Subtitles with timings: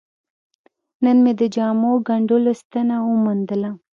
[1.03, 3.71] نن مې د جامو ګنډلو ستنه وموندله.